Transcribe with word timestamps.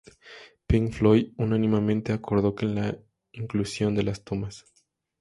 Pink 0.65 0.93
Floyd 0.95 1.31
unánimemente 1.37 2.11
acordó 2.11 2.55
en 2.61 2.73
la 2.73 2.97
inclusión 3.33 3.93
de 3.93 4.01
las 4.01 4.23
tomas. 4.23 4.65